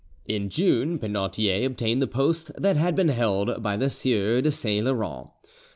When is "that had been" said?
2.59-3.09